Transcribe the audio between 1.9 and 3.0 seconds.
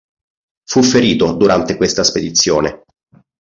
spedizione.